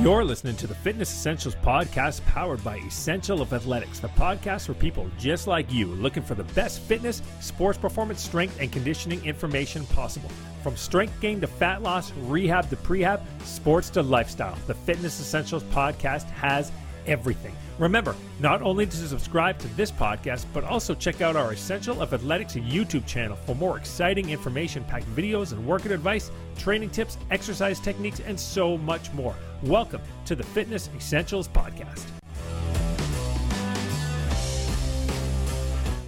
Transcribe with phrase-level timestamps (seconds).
[0.00, 4.72] You're listening to the Fitness Essentials podcast powered by Essential of Athletics, the podcast for
[4.72, 9.84] people just like you looking for the best fitness, sports performance, strength, and conditioning information
[9.88, 10.30] possible.
[10.62, 15.64] From strength gain to fat loss, rehab to prehab, sports to lifestyle, the Fitness Essentials
[15.64, 16.72] podcast has
[17.06, 17.54] everything.
[17.80, 22.12] Remember, not only to subscribe to this podcast, but also check out our Essential of
[22.12, 27.80] Athletics YouTube channel for more exciting information packed videos and workout advice, training tips, exercise
[27.80, 29.34] techniques, and so much more.
[29.62, 32.19] Welcome to the Fitness Essentials Podcast.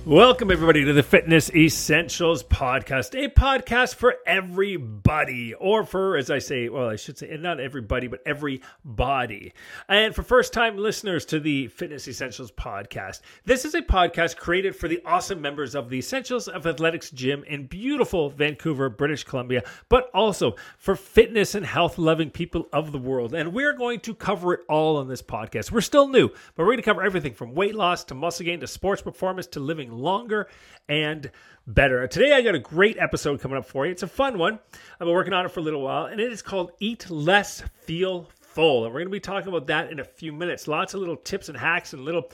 [0.05, 6.41] Welcome, everybody, to the Fitness Essentials Podcast, a podcast for everybody, or for, as I
[6.41, 9.53] say, well, I should say, not everybody, but everybody.
[9.89, 14.75] And for first time listeners to the Fitness Essentials Podcast, this is a podcast created
[14.75, 19.63] for the awesome members of the Essentials of Athletics Gym in beautiful Vancouver, British Columbia,
[19.89, 23.35] but also for fitness and health loving people of the world.
[23.35, 25.71] And we're going to cover it all on this podcast.
[25.71, 28.59] We're still new, but we're going to cover everything from weight loss to muscle gain
[28.59, 30.49] to sports performance to living longer
[30.89, 31.31] and
[31.67, 32.07] better.
[32.07, 33.93] Today, I got a great episode coming up for you.
[33.93, 34.59] It's a fun one.
[34.95, 37.63] I've been working on it for a little while, and it is called Eat Less,
[37.83, 38.85] Feel Full.
[38.85, 40.67] And we're going to be talking about that in a few minutes.
[40.67, 42.31] Lots of little tips and hacks and little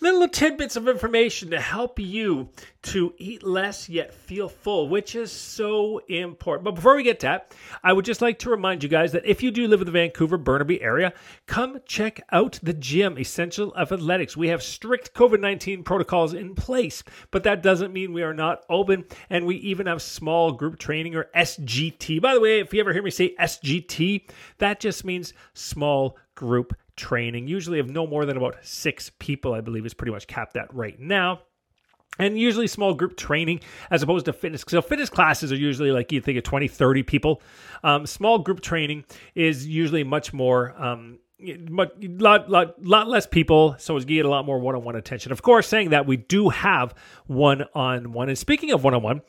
[0.00, 2.48] little tidbits of information to help you
[2.82, 6.64] to eat less yet feel full, which is so important.
[6.64, 9.26] But before we get to that, I would just like to remind you guys that
[9.26, 11.12] if you do live in the Vancouver Burnaby area,
[11.46, 14.36] come check out the gym, Essential Athletics.
[14.36, 18.64] We have strict COVID 19 protocols in place, but that doesn't mean we are not
[18.68, 19.04] open.
[19.28, 22.20] And we even have small group training or SGT.
[22.20, 24.28] By the way, if you ever hear me say SGT,
[24.58, 29.60] that just means small group training, usually of no more than about six people, I
[29.60, 31.40] believe is pretty much capped at right now
[32.18, 36.10] and usually small group training as opposed to fitness so fitness classes are usually like
[36.10, 37.40] you think of 20 30 people
[37.84, 39.04] um, small group training
[39.36, 41.20] is usually much more um,
[41.68, 45.32] much, lot, lot, lot less people, so you get a lot more one-on-one attention.
[45.32, 46.94] Of course, saying that we do have
[47.26, 48.28] one-on-one.
[48.28, 49.22] And speaking of one-on-one,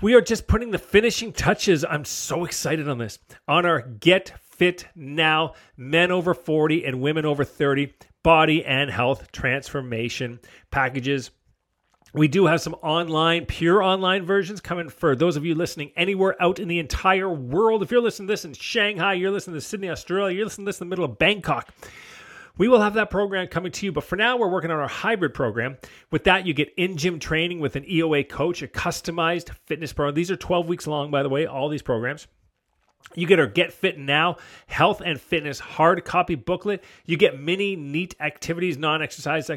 [0.00, 1.84] we are just putting the finishing touches.
[1.84, 7.24] I'm so excited on this on our Get Fit Now Men Over 40 and Women
[7.24, 10.38] Over 30 Body and Health Transformation
[10.70, 11.30] packages.
[12.14, 16.40] We do have some online, pure online versions coming for those of you listening anywhere
[16.40, 17.82] out in the entire world.
[17.82, 20.70] If you're listening to this in Shanghai, you're listening to Sydney, Australia, you're listening to
[20.70, 21.72] this in the middle of Bangkok.
[22.58, 24.88] We will have that program coming to you, but for now, we're working on our
[24.88, 25.78] hybrid program.
[26.10, 30.16] With that, you get in gym training with an EOA coach, a customized fitness program.
[30.16, 32.26] These are 12 weeks long, by the way, all these programs.
[33.14, 34.36] You get our Get Fit Now
[34.66, 36.84] health and fitness hard copy booklet.
[37.06, 39.50] You get many neat activities, non-exercise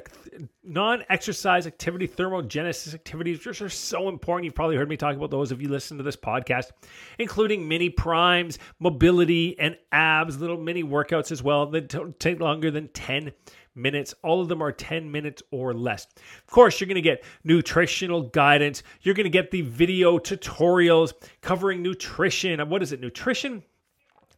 [0.64, 4.46] non-exercise activity, thermogenesis activities, which are so important.
[4.46, 6.72] You've probably heard me talk about those if you listen to this podcast,
[7.20, 12.72] including mini primes, mobility, and abs, little mini workouts as well that don't take longer
[12.72, 13.32] than 10
[13.76, 14.14] minutes.
[14.24, 16.08] All of them are 10 minutes or less.
[16.16, 18.84] Of course, you're going to get nutritional guidance.
[19.02, 22.60] You're going to get the video tutorials covering nutrition.
[22.70, 23.02] What is it?
[23.02, 23.64] Nutrition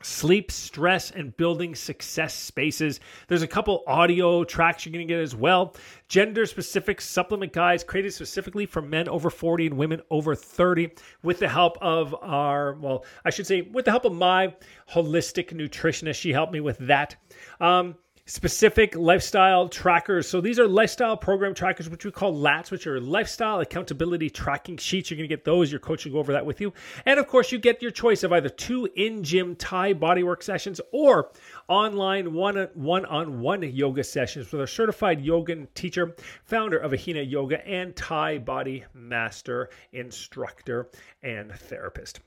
[0.03, 2.99] sleep, stress, and building success spaces.
[3.27, 5.75] There's a couple audio tracks you're going to get as well.
[6.07, 10.91] Gender specific supplement guides created specifically for men over 40 and women over 30
[11.23, 14.53] with the help of our, well, I should say, with the help of my
[14.91, 16.15] holistic nutritionist.
[16.15, 17.15] She helped me with that.
[17.59, 17.95] Um,
[18.25, 20.29] specific lifestyle trackers.
[20.29, 24.78] So these are lifestyle program trackers, which we call LATs, which are lifestyle accountability tracking
[24.78, 25.11] sheets.
[25.11, 25.72] You're going to get those.
[25.72, 26.72] Your coach will go over that with you.
[27.06, 30.79] And of course, you get your choice of either two in gym Thai bodywork sessions
[30.91, 31.31] or
[31.67, 37.66] online one on one yoga sessions with a certified yoga teacher, founder of Ahina Yoga,
[37.67, 40.89] and Thai body master, instructor,
[41.23, 42.22] and therapist.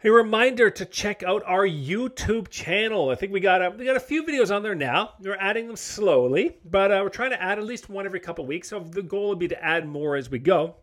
[0.03, 3.09] a reminder to check out our YouTube channel.
[3.09, 5.11] I think we got a, we got a few videos on there now.
[5.19, 8.45] We're adding them slowly, but uh, we're trying to add at least one every couple
[8.45, 8.69] weeks.
[8.69, 10.75] So the goal would be to add more as we go.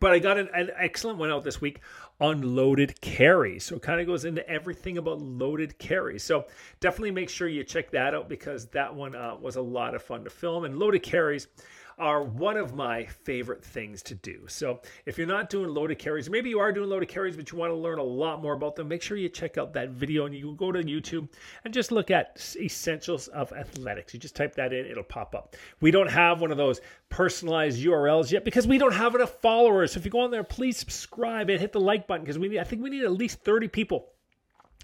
[0.00, 1.80] But I got an, an excellent one out this week
[2.20, 3.64] on loaded carries.
[3.64, 6.22] So it kind of goes into everything about loaded carries.
[6.22, 6.46] So
[6.80, 10.02] definitely make sure you check that out because that one uh, was a lot of
[10.02, 10.64] fun to film.
[10.64, 11.48] And loaded carries
[11.98, 14.44] are one of my favorite things to do.
[14.48, 17.58] So if you're not doing loaded carries, maybe you are doing loaded carries, but you
[17.58, 20.26] want to learn a lot more about them, make sure you check out that video
[20.26, 21.28] and you go to YouTube
[21.64, 24.14] and just look at essentials of athletics.
[24.14, 25.56] You just type that in, it'll pop up.
[25.80, 29.92] We don't have one of those personalized URLs yet because we don't have enough followers.
[29.92, 32.48] So if you go on there, please subscribe and hit the like button because we
[32.48, 34.13] need, I think we need at least 30 people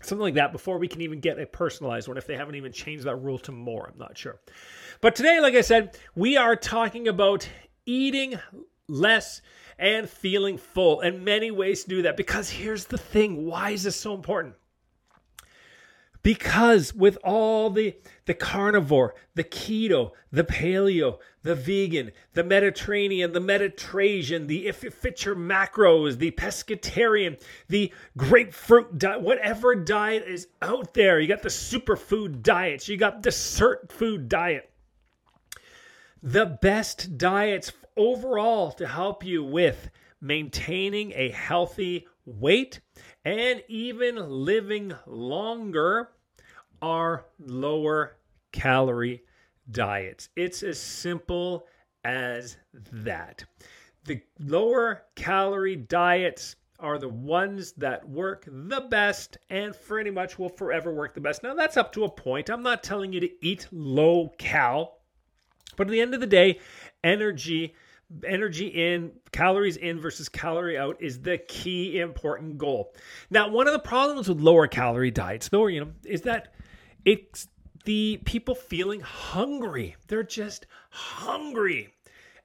[0.00, 2.72] something like that before we can even get a personalized one if they haven't even
[2.72, 3.90] changed that rule to more.
[3.92, 4.40] I'm not sure.
[5.00, 7.48] But today like i said we are talking about
[7.86, 8.38] eating
[8.88, 9.40] less
[9.78, 13.46] and feeling full and many ways to do that because here's the thing.
[13.46, 14.54] Why is this so important
[16.22, 17.96] because with all the
[18.26, 24.92] the carnivore the keto the paleo the vegan the mediterranean the mediterranean the if it
[24.92, 31.20] fits your macros the pescatarian the grapefruit diet whatever diet is out there.
[31.20, 32.88] You got the superfood diets.
[32.88, 34.70] You got Sirtfood diet.
[36.22, 39.90] The best diets overall to help you with
[40.20, 42.06] maintaining a healthy
[42.38, 42.80] weight
[43.24, 46.10] and even living longer
[46.82, 48.16] are lower
[48.52, 49.22] calorie
[49.70, 50.28] diets.
[50.36, 51.66] It's as simple
[52.04, 52.56] as
[52.92, 53.44] that.
[54.04, 60.48] The lower calorie diets are the ones that work the best and pretty much will
[60.48, 61.42] forever work the best.
[61.42, 62.48] Now, that's up to a point.
[62.48, 64.98] I'm not telling you to eat low cal,
[65.76, 66.58] but at the end of the day,
[67.04, 67.74] energy
[68.26, 72.92] energy in, calories in versus calorie out is the key important goal.
[73.30, 76.54] Now, one of the problems with lower calorie diets, though, you know, is that
[77.04, 77.48] it's
[77.84, 79.96] the people feeling hungry.
[80.08, 81.92] They're just hungry.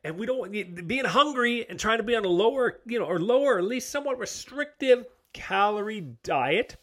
[0.03, 0.51] And we don't
[0.87, 3.89] being hungry and trying to be on a lower, you know, or lower, at least
[3.89, 6.77] somewhat restrictive calorie diet.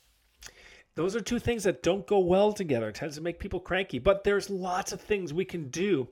[0.95, 2.89] Those are two things that don't go well together.
[2.89, 3.99] It tends to make people cranky.
[3.99, 6.09] But there's lots of things we can do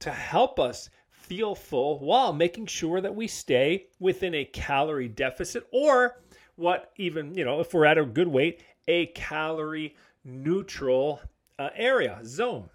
[0.00, 0.90] to help us
[1.32, 6.20] feel full while making sure that we stay within a calorie deficit or
[6.56, 11.22] what even, you know, if we're at a good weight, a calorie neutral
[11.58, 12.68] uh, area, zone.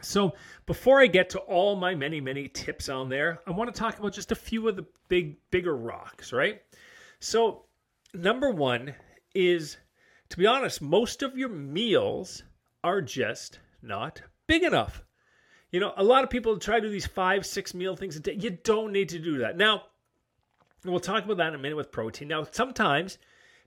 [0.00, 0.32] So,
[0.64, 3.98] before I get to all my many, many tips on there, I want to talk
[3.98, 6.62] about just a few of the big, bigger rocks, right?
[7.18, 7.64] So,
[8.14, 8.94] number one
[9.34, 9.76] is
[10.28, 12.44] to be honest, most of your meals
[12.84, 15.02] are just not big enough.
[15.72, 18.20] You know, a lot of people try to do these five, six meal things a
[18.20, 18.36] day.
[18.38, 19.56] You don't need to do that.
[19.56, 19.84] Now,
[20.84, 22.28] we'll talk about that in a minute with protein.
[22.28, 23.16] Now, sometimes,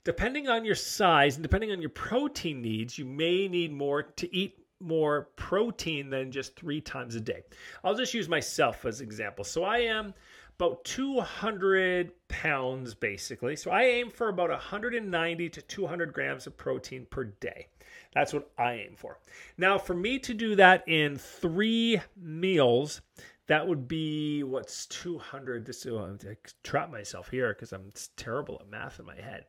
[0.03, 4.33] depending on your size and depending on your protein needs, you may need more to
[4.33, 7.41] eat more protein than just three times a day.
[7.83, 9.43] I'll just use myself as example.
[9.43, 10.13] So I am
[10.59, 13.55] about 200 pounds basically.
[13.55, 17.67] So I aim for about 190 to 200 grams of protein per day.
[18.15, 19.19] That's what I aim for.
[19.57, 23.01] Now, for me to do that in three meals,
[23.47, 25.65] that would be what's 200.
[25.65, 29.45] This oh, I trap myself here because I'm terrible at math in my head.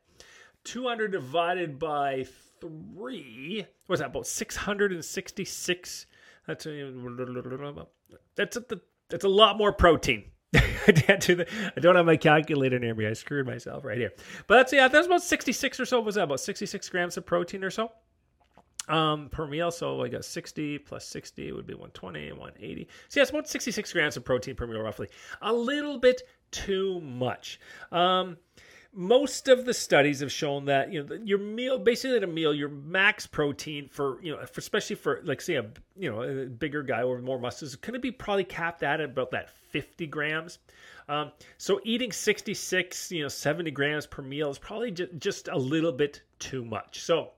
[0.64, 2.26] 200 divided by
[2.60, 3.64] three.
[3.86, 4.10] What's that?
[4.10, 6.06] About 666.
[6.48, 6.92] That's a,
[8.34, 10.24] that's a, that's a lot more protein.
[10.54, 11.48] I can't do that.
[11.76, 13.06] I don't have my calculator near me.
[13.06, 14.12] I screwed myself right here.
[14.48, 16.00] But that's yeah, that's about 66 or so.
[16.00, 17.92] Was that about 66 grams of protein or so?
[18.88, 19.70] Um, per meal.
[19.70, 22.88] So I got 60 plus 60 would be 120 and 180.
[23.08, 25.08] So it's about 66 grams of protein per meal, roughly.
[25.42, 27.60] A little bit too much.
[27.92, 28.36] Um,
[28.92, 32.54] most of the studies have shown that you know your meal, basically at a meal,
[32.54, 35.66] your max protein for you know, for, especially for like say a
[35.98, 39.02] you know a bigger guy or more muscles, is going to be probably capped at
[39.02, 40.58] about that 50 grams.
[41.08, 45.56] Um, so eating 66, you know, 70 grams per meal is probably just, just a
[45.56, 47.00] little bit too much.
[47.00, 47.30] So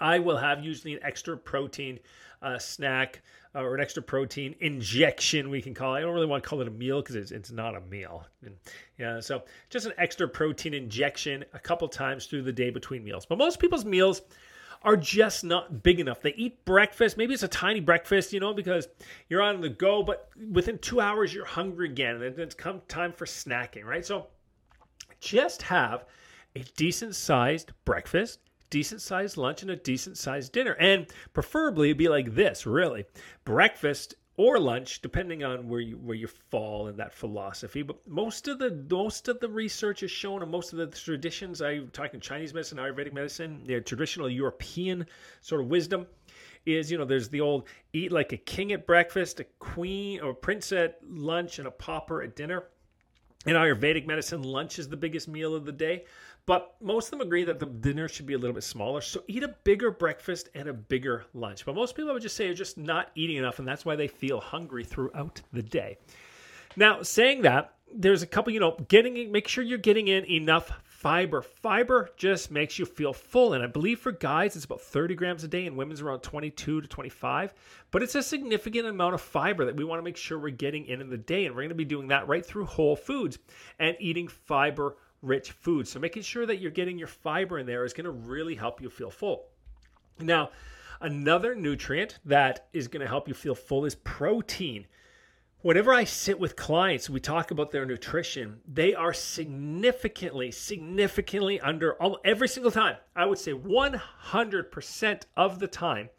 [0.00, 1.98] I will have usually an extra protein
[2.42, 3.22] uh, snack
[3.54, 5.98] uh, or an extra protein injection, we can call it.
[5.98, 8.26] I don't really want to call it a meal because it's, it's not a meal.
[8.44, 8.56] And,
[8.98, 13.26] yeah, so just an extra protein injection a couple times through the day between meals.
[13.26, 14.22] But most people's meals
[14.84, 16.22] are just not big enough.
[16.22, 17.16] They eat breakfast.
[17.16, 18.88] Maybe it's a tiny breakfast, you know, because
[19.28, 22.80] you're on the go, but within two hours you're hungry again, and then it's come
[22.88, 24.04] time for snacking, right?
[24.04, 24.26] So
[25.20, 26.06] just have
[26.56, 28.40] a decent sized breakfast
[28.72, 30.72] decent sized lunch and a decent sized dinner.
[30.72, 33.04] And preferably it'd be like this, really.
[33.44, 37.82] Breakfast or lunch, depending on where you where you fall in that philosophy.
[37.82, 41.60] But most of the most of the research has shown, and most of the traditions,
[41.60, 45.06] I'm talking Chinese medicine, Ayurvedic medicine, the traditional European
[45.42, 46.06] sort of wisdom,
[46.64, 50.30] is you know there's the old eat like a king at breakfast, a queen or
[50.30, 52.64] a prince at lunch, and a pauper at dinner.
[53.44, 56.04] In Ayurvedic medicine, lunch is the biggest meal of the day.
[56.46, 59.00] But most of them agree that the dinner should be a little bit smaller.
[59.00, 61.64] So eat a bigger breakfast and a bigger lunch.
[61.64, 63.94] But most people, I would just say, are just not eating enough, and that's why
[63.94, 65.98] they feel hungry throughout the day.
[66.76, 70.72] Now, saying that, there's a couple, you know, getting make sure you're getting in enough
[70.84, 71.42] fiber.
[71.42, 73.52] Fiber just makes you feel full.
[73.52, 76.80] And I believe for guys, it's about 30 grams a day, and women's around 22
[76.80, 77.54] to 25.
[77.90, 80.86] But it's a significant amount of fiber that we want to make sure we're getting
[80.86, 81.44] in in the day.
[81.44, 83.38] And we're going to be doing that right through whole foods
[83.78, 85.90] and eating fiber rich foods.
[85.90, 88.82] So making sure that you're getting your fiber in there is going to really help
[88.82, 89.46] you feel full.
[90.20, 90.50] Now,
[91.00, 94.86] another nutrient that is going to help you feel full is protein.
[95.62, 101.96] Whenever I sit with clients, we talk about their nutrition, they are significantly, significantly under
[102.24, 102.96] every single time.
[103.14, 106.10] I would say 100% of the time,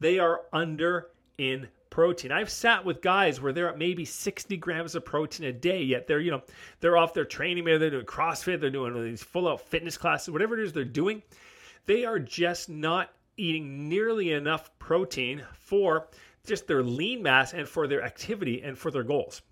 [0.00, 2.32] they are under in protein.
[2.32, 6.06] I've sat with guys where they're at maybe 60 grams of protein a day, yet
[6.06, 6.42] they're, you know,
[6.80, 10.30] they're off their training, maybe they're doing CrossFit, they're doing these full out fitness classes,
[10.30, 11.22] whatever it is they're doing.
[11.86, 16.08] They are just not eating nearly enough protein for
[16.46, 19.42] just their lean mass and for their activity and for their goals.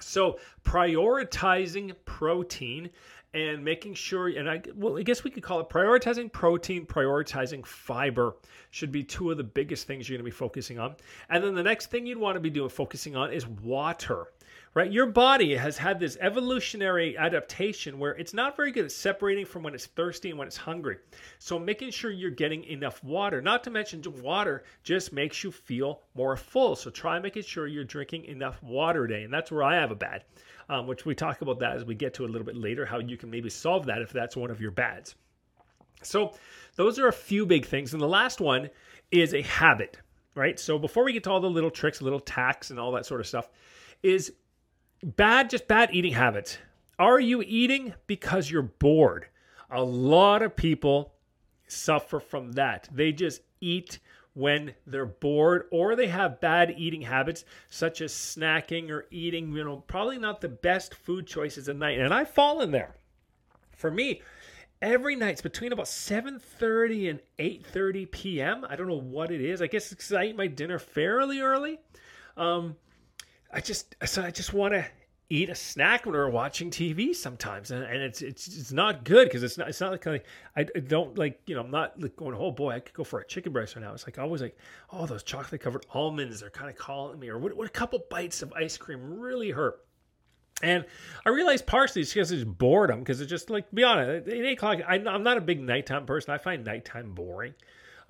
[0.00, 2.90] So prioritizing protein
[3.32, 7.64] and making sure and I well I guess we could call it prioritizing protein, prioritizing
[7.64, 8.36] fiber
[8.70, 10.96] should be two of the biggest things you're going to be focusing on.
[11.28, 14.28] And then the next thing you'd want to be doing focusing on is water
[14.72, 14.92] right?
[14.92, 19.64] Your body has had this evolutionary adaptation where it's not very good at separating from
[19.64, 20.98] when it's thirsty and when it's hungry.
[21.38, 26.02] So making sure you're getting enough water, not to mention water just makes you feel
[26.14, 26.76] more full.
[26.76, 29.24] So try making sure you're drinking enough water a day.
[29.24, 30.24] And that's where I have a bad,
[30.68, 33.00] um, which we talk about that as we get to a little bit later, how
[33.00, 35.16] you can maybe solve that if that's one of your bads.
[36.02, 36.34] So
[36.76, 37.92] those are a few big things.
[37.92, 38.70] And the last one
[39.10, 39.98] is a habit,
[40.36, 40.60] right?
[40.60, 43.20] So before we get to all the little tricks, little tacks, and all that sort
[43.20, 43.48] of stuff,
[44.02, 44.32] is
[45.02, 46.58] bad, just bad eating habits.
[46.98, 49.26] Are you eating because you're bored?
[49.70, 51.14] A lot of people
[51.66, 52.88] suffer from that.
[52.92, 54.00] They just eat
[54.34, 59.64] when they're bored or they have bad eating habits such as snacking or eating, you
[59.64, 61.98] know, probably not the best food choices at night.
[61.98, 62.96] And I fall in there.
[63.76, 64.22] For me,
[64.82, 68.66] every night it's between about 7:30 and 8:30 p.m.
[68.68, 69.62] I don't know what it is.
[69.62, 71.78] I guess it's because I eat my dinner fairly early.
[72.36, 72.76] Um,
[73.52, 74.86] I just so I just want to
[75.28, 79.28] eat a snack when we're watching TV sometimes, and, and it's it's it's not good
[79.28, 80.24] because it's not it's not like
[80.56, 83.04] I, I don't like you know I'm not like going oh boy I could go
[83.04, 83.92] for a chicken breast right now.
[83.92, 84.56] It's like always like
[84.90, 88.00] oh those chocolate covered almonds they're kind of calling me or what, what a couple
[88.10, 89.84] bites of ice cream really hurt.
[90.62, 90.84] And
[91.24, 94.52] I realized partially it's because it's boredom because it's just like be honest at eight
[94.52, 96.34] o'clock I, I'm not a big nighttime person.
[96.34, 97.54] I find nighttime boring.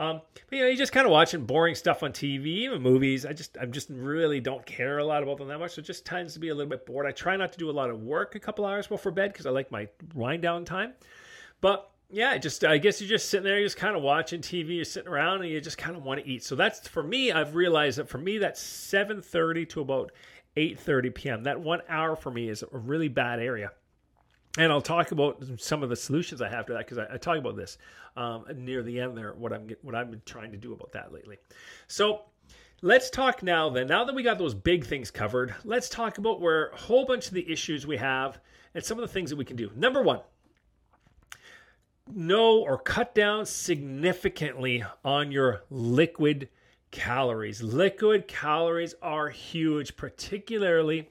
[0.00, 3.26] Um, but you know, you just kind of watching boring stuff on TV, even movies.
[3.26, 5.72] I just, I just really don't care a lot about them that much.
[5.72, 7.06] So it just tends to be a little bit bored.
[7.06, 9.44] I try not to do a lot of work a couple hours before bed because
[9.44, 10.94] I like my wind down time.
[11.60, 14.76] But yeah, just I guess you're just sitting there, you're just kind of watching TV,
[14.76, 16.44] you're sitting around, and you just kind of want to eat.
[16.44, 17.30] So that's for me.
[17.30, 20.12] I've realized that for me, that's 7:30 to about
[20.56, 21.42] 8:30 p.m.
[21.42, 23.70] That one hour for me is a really bad area
[24.58, 27.16] and I'll talk about some of the solutions I have to that because I, I,
[27.18, 27.78] talk about this
[28.16, 29.32] um, near the end there.
[29.34, 31.38] What I'm what I've been trying to do about that lately.
[31.86, 32.22] So
[32.82, 33.70] let's talk now.
[33.70, 37.06] Then now that we got those big things covered, let's talk about where a whole
[37.06, 38.40] bunch of the issues we have
[38.74, 39.70] and some of the things that we can do.
[39.76, 40.20] Number one,
[42.12, 46.48] know or cut down significantly on your liquid
[46.90, 47.62] calories.
[47.62, 51.08] Liquid calories are huge, particularly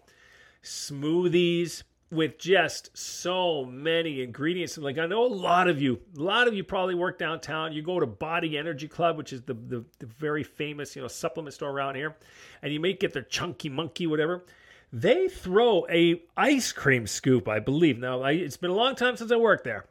[0.61, 4.77] smoothies with just so many ingredients.
[4.77, 7.73] Like I know a lot of you, a lot of you probably work downtown.
[7.73, 11.07] You go to Body Energy Club, which is the, the, the very famous, you know,
[11.07, 12.15] supplement store around here,
[12.61, 14.43] and you may get their chunky monkey, whatever.
[14.91, 17.99] They throw a ice cream scoop, I believe.
[17.99, 19.85] Now I, it's been a long time since I worked there,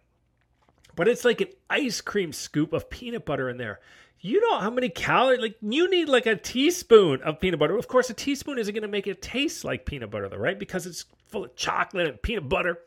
[0.97, 3.79] but it's like an ice cream scoop of peanut butter in there
[4.21, 7.77] you know how many calories like you need like a teaspoon of peanut butter.
[7.77, 10.59] Of course a teaspoon isn't going to make it taste like peanut butter though right?
[10.59, 12.79] Because it's full of chocolate and peanut butter.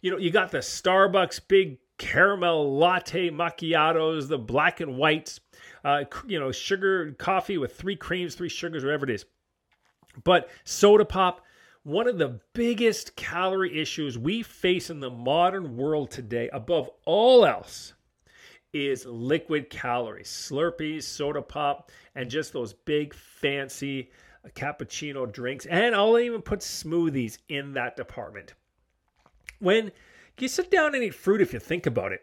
[0.00, 5.40] You know you got the starbucks big caramel latte macchiatos the black and whites
[5.84, 9.24] uh, you know sugar coffee with three creams three sugars whatever it is.
[10.24, 11.44] But soda pop
[11.84, 17.46] one of the biggest calorie issues we face in the modern world today above all
[17.46, 17.94] else
[18.86, 24.10] is liquid calories, Slurpees, soda pop, and just those big fancy
[24.54, 25.66] cappuccino drinks.
[25.66, 28.54] And I'll even put smoothies in that department.
[29.58, 29.90] When
[30.38, 32.22] you sit down and eat fruit, if you think about it,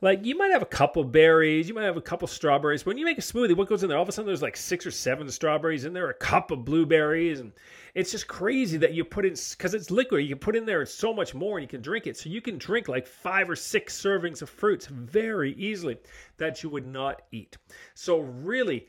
[0.00, 2.86] like you might have a couple berries, you might have a couple strawberries.
[2.86, 3.98] When you make a smoothie, what goes in there?
[3.98, 6.64] All of a sudden, there's like six or seven strawberries in there, a cup of
[6.64, 7.52] blueberries, and
[7.94, 10.22] it's just crazy that you put in because it's liquid.
[10.22, 12.16] You can put in there so much more, and you can drink it.
[12.16, 15.98] So you can drink like five or six servings of fruits very easily
[16.38, 17.58] that you would not eat.
[17.94, 18.88] So really,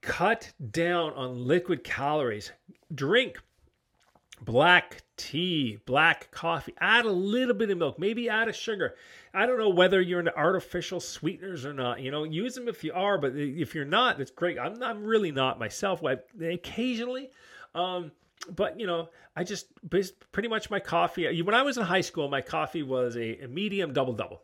[0.00, 2.52] cut down on liquid calories.
[2.94, 3.38] Drink
[4.42, 8.94] black tea, black coffee, add a little bit of milk, maybe add a sugar.
[9.32, 12.00] I don't know whether you're into artificial sweeteners or not.
[12.00, 14.58] You know, use them if you are, but if you're not, that's great.
[14.58, 16.02] I'm, I'm really not myself.
[16.04, 17.30] I, occasionally,
[17.74, 18.12] um,
[18.54, 19.68] but you know, I just
[20.32, 21.42] pretty much my coffee.
[21.42, 24.42] When I was in high school, my coffee was a, a medium double double,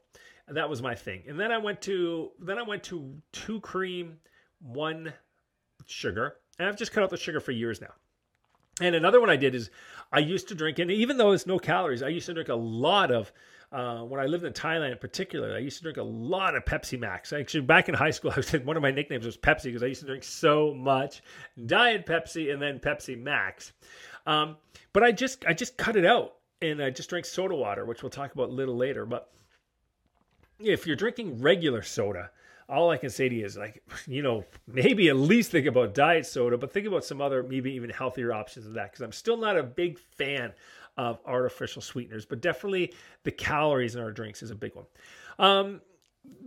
[0.49, 1.23] that was my thing.
[1.29, 4.19] And then I went to then I went to two cream,
[4.61, 5.13] one
[5.87, 7.93] sugar, and I've just cut out the sugar for years now.
[8.81, 9.71] And another one I did is
[10.13, 12.55] I used to drink, and even though it's no calories, I used to drink a
[12.55, 13.33] lot of.
[13.71, 16.67] Uh, when I lived in Thailand, in particular, I used to drink a lot of
[16.67, 17.33] Pepsi Max.
[17.33, 19.87] Actually, back in high school, I said one of my nicknames was Pepsi because I
[19.87, 21.23] used to drink so much
[21.65, 23.73] Diet Pepsi and then Pepsi Max.
[24.27, 24.57] Um,
[24.93, 28.03] but I just I just cut it out and I just drank soda water, which
[28.03, 29.07] we'll talk about a little later.
[29.07, 29.31] But
[30.61, 32.31] if you're drinking regular soda,
[32.69, 35.95] all I can say to you is like, you know, maybe at least think about
[35.95, 38.93] diet soda, but think about some other, maybe even healthier options of that.
[38.93, 40.53] Because I'm still not a big fan
[40.97, 42.93] of artificial sweeteners, but definitely
[43.25, 44.85] the calories in our drinks is a big one.
[45.39, 45.81] Um,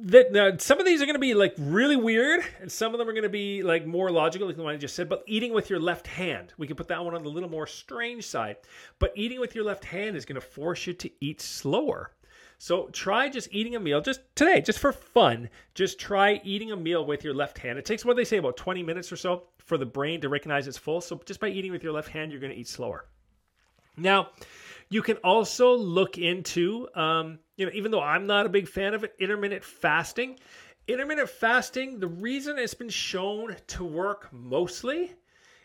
[0.03, 3.09] that some of these are going to be like really weird, and some of them
[3.09, 5.09] are going to be like more logical, like the one I just said.
[5.09, 7.67] But eating with your left hand, we can put that one on the little more
[7.67, 8.57] strange side.
[8.99, 12.11] But eating with your left hand is going to force you to eat slower.
[12.57, 15.49] So try just eating a meal just today, just for fun.
[15.73, 17.77] Just try eating a meal with your left hand.
[17.77, 20.67] It takes what they say about 20 minutes or so for the brain to recognize
[20.67, 21.01] it's full.
[21.01, 23.05] So just by eating with your left hand, you're going to eat slower.
[23.97, 24.29] Now,
[24.89, 28.93] you can also look into, um, you know, even though I'm not a big fan
[28.93, 30.37] of it, intermittent fasting.
[30.87, 35.11] Intermittent fasting, the reason it's been shown to work mostly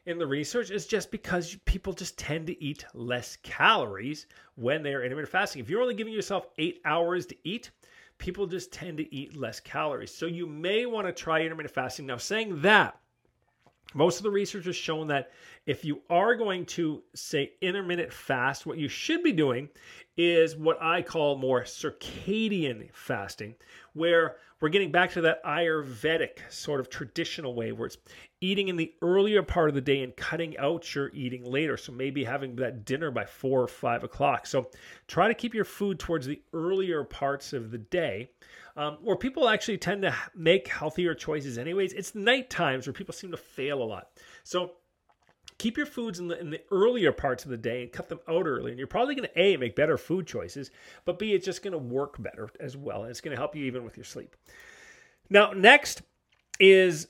[0.06, 4.26] in the research is just because people just tend to eat less calories
[4.56, 5.60] when they are intermittent fasting.
[5.60, 7.70] If you're only giving yourself eight hours to eat,
[8.18, 10.14] people just tend to eat less calories.
[10.14, 12.06] So you may want to try intermittent fasting.
[12.06, 12.98] Now, saying that,
[13.94, 15.32] most of the research has shown that
[15.66, 19.68] if you are going to say intermittent fast, what you should be doing
[20.16, 23.54] is what I call more circadian fasting,
[23.92, 27.96] where we're getting back to that Ayurvedic sort of traditional way where it's
[28.40, 31.76] eating in the earlier part of the day and cutting out your eating later.
[31.76, 34.46] So maybe having that dinner by four or five o'clock.
[34.46, 34.70] So
[35.08, 38.30] try to keep your food towards the earlier parts of the day.
[38.76, 41.92] Um, where people actually tend to make healthier choices, anyways.
[41.92, 44.10] It's night times where people seem to fail a lot.
[44.44, 44.72] So
[45.60, 48.18] keep your foods in the in the earlier parts of the day and cut them
[48.26, 50.70] out early and you're probably going to a make better food choices
[51.04, 53.54] but b it's just going to work better as well and it's going to help
[53.54, 54.34] you even with your sleep.
[55.28, 56.00] Now next
[56.58, 57.08] is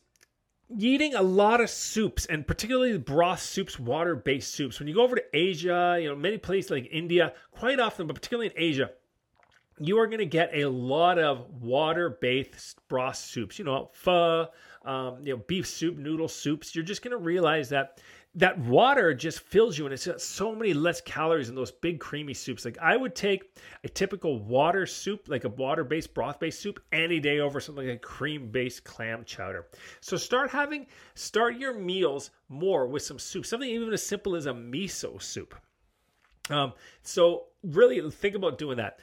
[0.76, 4.80] eating a lot of soups and particularly broth soups water based soups.
[4.80, 8.16] When you go over to asia you know many places like india quite often but
[8.16, 8.90] particularly in asia
[9.80, 13.58] you are going to get a lot of water based broth soups.
[13.58, 14.48] You know pho
[14.84, 16.74] um, you know beef soup noodle soups.
[16.74, 18.00] You're just going to realize that
[18.36, 21.98] that water just fills you and it's got so many less calories in those big
[21.98, 22.64] creamy soups.
[22.64, 26.80] Like i would take a typical water soup like a water based broth based soup
[26.92, 29.66] any day over something like a cream based clam chowder.
[30.00, 34.46] So start having start your meals more with some soup something even as simple as
[34.46, 35.54] a miso soup.
[36.50, 39.00] Um, so really think about doing that.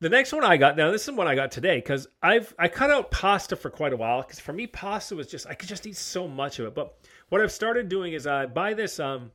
[0.00, 2.68] The next one I got now, this is one I got today because I've I
[2.68, 5.68] cut out pasta for quite a while because for me pasta was just I could
[5.68, 6.74] just eat so much of it.
[6.74, 6.96] But
[7.30, 9.32] what I've started doing is I buy this um,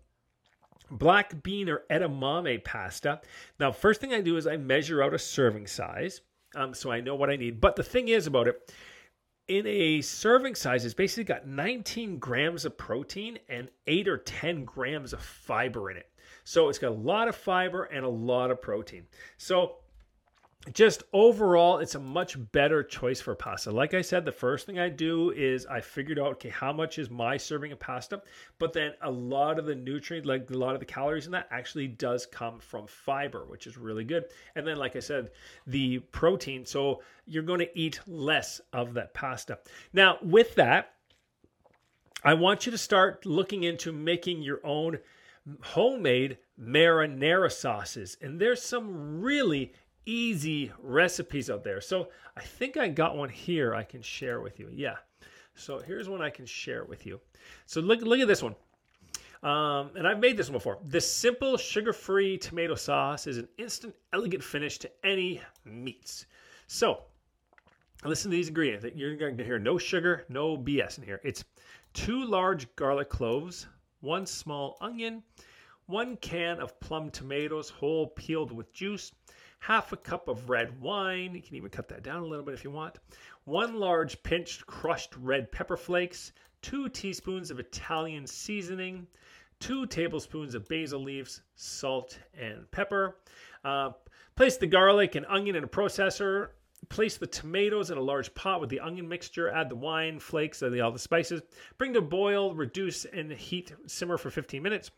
[0.91, 3.21] black bean or edamame pasta.
[3.59, 6.21] Now, first thing I do is I measure out a serving size
[6.55, 7.59] um, so I know what I need.
[7.59, 8.73] But the thing is about it,
[9.47, 14.63] in a serving size, it's basically got 19 grams of protein and 8 or 10
[14.65, 16.09] grams of fiber in it.
[16.43, 19.05] So it's got a lot of fiber and a lot of protein.
[19.37, 19.77] So
[20.73, 23.71] just overall, it's a much better choice for pasta.
[23.71, 26.97] Like I said, the first thing I do is I figured out, okay, how much
[26.97, 28.21] is my serving of pasta?
[28.57, 31.47] But then a lot of the nutrient, like a lot of the calories in that
[31.51, 34.25] actually does come from fiber, which is really good.
[34.55, 35.31] And then, like I said,
[35.67, 36.65] the protein.
[36.65, 39.59] So you're going to eat less of that pasta.
[39.93, 40.93] Now, with that,
[42.23, 44.97] I want you to start looking into making your own
[45.61, 48.17] homemade marinara sauces.
[48.19, 49.73] And there's some really
[50.05, 51.81] easy recipes out there.
[51.81, 54.69] So I think I got one here I can share with you.
[54.71, 54.95] Yeah.
[55.55, 57.19] So here's one I can share with you.
[57.65, 58.55] So look, look at this one.
[59.43, 60.79] Um, and I've made this one before.
[60.83, 66.25] This simple sugar-free tomato sauce is an instant, elegant finish to any meats.
[66.67, 67.03] So
[68.03, 68.85] listen to these ingredients.
[68.95, 71.21] You're going to hear no sugar, no BS in here.
[71.23, 71.43] It's
[71.93, 73.67] two large garlic cloves,
[74.01, 75.21] one small onion,
[75.85, 79.11] one can of plum tomatoes, whole peeled with juice,
[79.59, 81.33] half a cup of red wine.
[81.33, 82.97] You can even cut that down a little bit if you want.
[83.45, 89.07] One large pinched crushed red pepper flakes, two teaspoons of Italian seasoning,
[89.59, 93.17] two tablespoons of basil leaves, salt, and pepper.
[93.63, 93.91] Uh,
[94.35, 96.49] place the garlic and onion in a processor.
[96.89, 99.49] Place the tomatoes in a large pot with the onion mixture.
[99.49, 101.41] Add the wine, flakes, and all the spices.
[101.77, 103.73] Bring to boil, reduce, and heat.
[103.87, 104.91] Simmer for 15 minutes.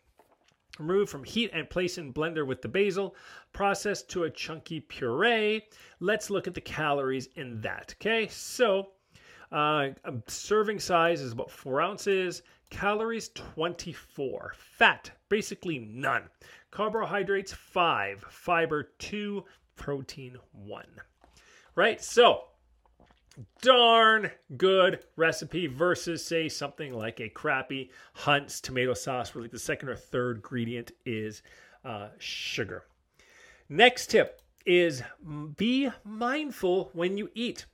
[0.79, 3.15] Remove from heat and place in blender with the basil.
[3.53, 5.65] Process to a chunky puree.
[5.99, 7.95] Let's look at the calories in that.
[7.99, 8.89] Okay, so
[9.51, 9.89] uh,
[10.27, 12.43] serving size is about four ounces.
[12.69, 14.53] Calories 24.
[14.57, 16.23] Fat basically none.
[16.71, 18.23] Carbohydrates five.
[18.29, 19.45] Fiber two.
[19.75, 21.01] Protein one.
[21.75, 22.03] Right.
[22.03, 22.45] So
[23.61, 29.59] darn good recipe versus say something like a crappy Hunt's tomato sauce where like the
[29.59, 31.43] second or third ingredient is
[31.83, 32.85] uh, sugar.
[33.69, 35.03] Next tip is
[35.55, 37.65] be mindful when you eat.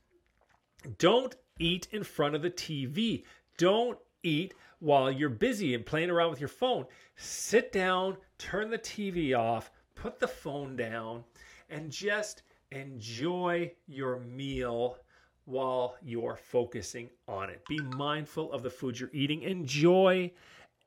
[0.97, 3.23] Don't eat in front of the TV.
[3.58, 6.86] Don't eat while you're busy and playing around with your phone.
[7.15, 11.23] Sit down, turn the TV off, put the phone down,
[11.69, 14.97] and just enjoy your meal
[15.45, 17.62] while you're focusing on it.
[17.67, 19.43] Be mindful of the food you're eating.
[19.43, 20.32] Enjoy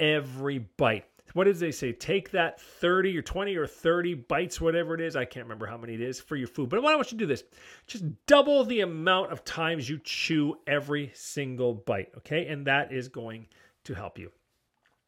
[0.00, 1.04] every bite.
[1.32, 1.92] What did they say?
[1.92, 5.16] Take that 30 or 20 or 30 bites, whatever it is.
[5.16, 6.68] I can't remember how many it is for your food.
[6.68, 7.44] But why don't you to do this?
[7.86, 12.46] Just double the amount of times you chew every single bite, okay?
[12.46, 13.48] And that is going
[13.84, 14.30] to help you.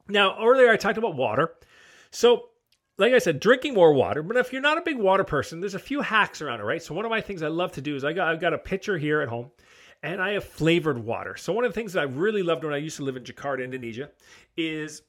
[0.08, 1.54] Now, earlier I talked about water.
[2.10, 2.47] So
[2.98, 4.22] like I said, drinking more water.
[4.22, 6.82] But if you're not a big water person, there's a few hacks around it, right?
[6.82, 8.58] So one of my things I love to do is I got I've got a
[8.58, 9.50] pitcher here at home,
[10.02, 11.36] and I have flavored water.
[11.36, 13.24] So one of the things that I really loved when I used to live in
[13.24, 14.10] Jakarta, Indonesia,
[14.56, 15.02] is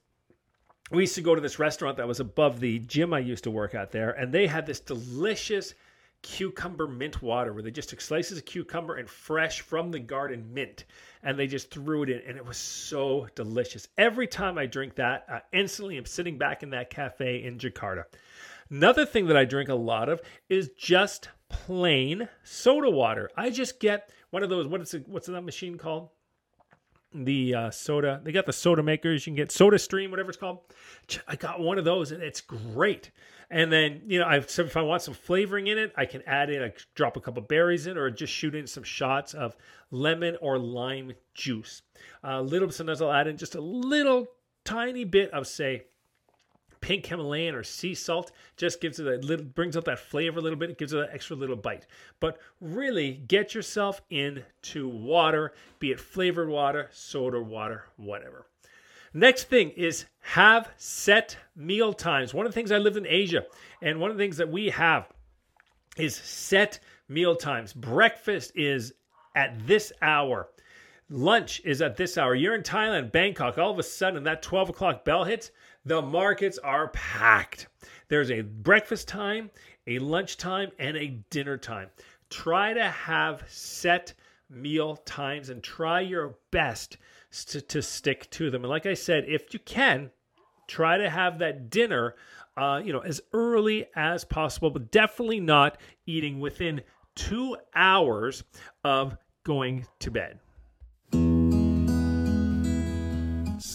[0.90, 3.50] we used to go to this restaurant that was above the gym I used to
[3.50, 5.74] work at there, and they had this delicious
[6.22, 10.52] cucumber mint water where they just took slices of cucumber and fresh from the garden
[10.52, 10.84] mint
[11.22, 13.88] and they just threw it in and it was so delicious.
[13.98, 18.04] Every time i drink that i instantly am sitting back in that cafe in jakarta.
[18.70, 23.30] Another thing that i drink a lot of is just plain soda water.
[23.36, 26.08] I just get one of those what is it what's that machine called
[27.14, 28.20] the uh, soda.
[28.22, 29.26] They got the soda makers.
[29.26, 30.60] You can get Soda Stream, whatever it's called.
[31.28, 33.10] I got one of those, and it's great.
[33.50, 36.50] And then you know, I if I want some flavoring in it, I can add
[36.50, 39.56] in, I drop a couple berries in, or just shoot in some shots of
[39.90, 41.82] lemon or lime juice.
[42.22, 44.28] A uh, little sometimes I'll add in just a little
[44.64, 45.86] tiny bit of say
[46.80, 50.42] pink Himalayan or sea salt just gives it a little, brings out that flavor a
[50.42, 50.70] little bit.
[50.70, 51.86] It gives it an extra little bite.
[52.20, 58.46] But really, get yourself into water, be it flavored water, soda water, whatever.
[59.12, 62.32] Next thing is have set meal times.
[62.32, 63.44] One of the things I lived in Asia,
[63.82, 65.08] and one of the things that we have
[65.96, 67.72] is set meal times.
[67.72, 68.94] Breakfast is
[69.34, 70.48] at this hour.
[71.08, 72.36] Lunch is at this hour.
[72.36, 73.58] You're in Thailand, Bangkok.
[73.58, 75.50] All of a sudden, that 12 o'clock bell hits.
[75.84, 77.68] The markets are packed.
[78.08, 79.50] There's a breakfast time,
[79.86, 81.88] a lunch time, and a dinner time.
[82.28, 84.12] Try to have set
[84.50, 86.98] meal times and try your best
[87.46, 88.62] to, to stick to them.
[88.64, 90.10] And like I said, if you can,
[90.66, 92.14] try to have that dinner,
[92.56, 96.82] uh, you know, as early as possible, but definitely not eating within
[97.14, 98.44] two hours
[98.84, 100.38] of going to bed.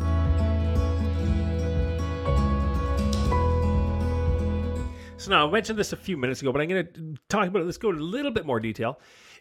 [5.18, 7.62] So now I mentioned this a few minutes ago, but I'm going to talk about
[7.62, 7.64] it.
[7.64, 9.00] Let's go into a little bit more detail.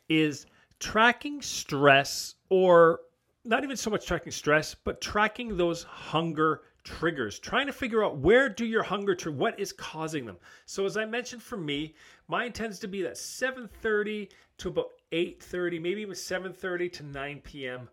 [0.09, 0.47] Is
[0.79, 3.01] tracking stress or
[3.43, 8.17] not even so much tracking stress, but tracking those hunger triggers, trying to figure out
[8.17, 10.37] where do your hunger to what is causing them.
[10.65, 11.93] So as I mentioned for me,
[12.27, 17.89] mine tends to be that 7:30 to about 8:30, maybe even 7:30 to 9 p.m.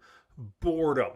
[0.60, 1.12] boredom.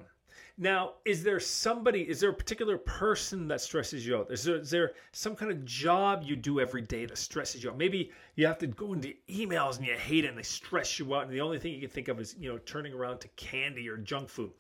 [0.59, 4.31] Now, is there somebody, is there a particular person that stresses you out?
[4.31, 7.71] Is there, is there some kind of job you do every day that stresses you
[7.71, 7.77] out?
[7.77, 11.15] Maybe you have to go into emails and you hate it and they stress you
[11.15, 13.29] out, and the only thing you can think of is, you know, turning around to
[13.37, 14.51] candy or junk food.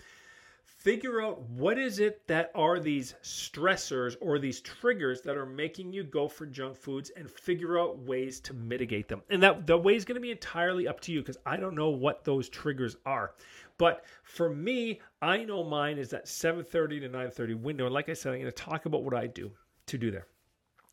[0.67, 5.93] Figure out what is it that are these stressors or these triggers that are making
[5.93, 9.23] you go for junk foods and figure out ways to mitigate them.
[9.31, 11.75] And that the way is going to be entirely up to you because I don't
[11.75, 13.33] know what those triggers are.
[13.79, 17.85] But for me, I know mine is that 7:30 to 9:30 window.
[17.87, 19.53] And like I said, I'm going to talk about what I do
[19.87, 20.27] to do there.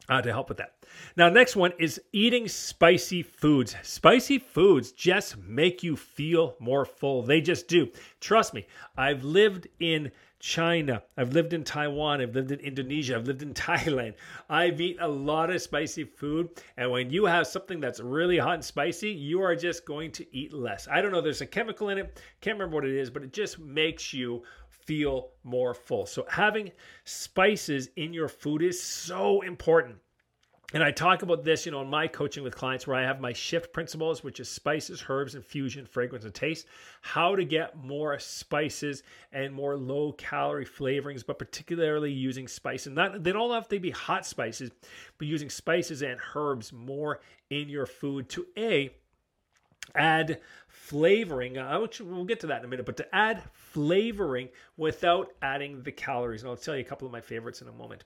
[0.09, 0.75] Uh, to help with that.
[1.15, 3.73] Now, next one is eating spicy foods.
[3.83, 7.23] Spicy foods just make you feel more full.
[7.23, 7.89] They just do.
[8.19, 8.67] Trust me,
[8.97, 10.11] I've lived in
[10.43, 11.01] China.
[11.15, 12.19] I've lived in Taiwan.
[12.19, 13.15] I've lived in Indonesia.
[13.15, 14.15] I've lived in Thailand.
[14.49, 16.49] I've eaten a lot of spicy food.
[16.75, 20.35] And when you have something that's really hot and spicy, you are just going to
[20.35, 20.85] eat less.
[20.91, 21.21] I don't know.
[21.21, 22.21] There's a chemical in it.
[22.41, 26.05] Can't remember what it is, but it just makes you feel more full.
[26.05, 26.73] So having
[27.05, 29.95] spices in your food is so important.
[30.73, 33.21] And I talk about this, you know, in my coaching with clients where I have
[33.21, 36.65] my shift principles, which is spices, herbs, infusion, fragrance, and taste.
[37.01, 42.87] How to get more spices and more low calorie flavorings, but particularly using spice.
[42.87, 44.71] And not they don't have to be hot spices,
[45.19, 48.89] but using spices and herbs more in your food to A,
[49.95, 51.57] add flavoring.
[51.57, 55.91] Uh, we'll get to that in a minute, but to add flavoring without adding the
[55.91, 56.41] calories.
[56.41, 58.03] And I'll tell you a couple of my favorites in a moment.